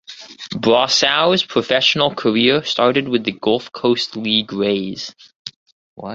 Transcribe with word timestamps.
Brosseau’s 0.55 1.45
professional 1.45 2.15
career 2.15 2.63
started 2.63 3.07
with 3.07 3.23
the 3.23 3.33
Gulf 3.33 3.71
Coast 3.71 4.15
League 4.15 4.51
Rays. 4.51 5.13